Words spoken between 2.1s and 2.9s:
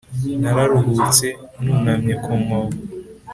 ku mwobo.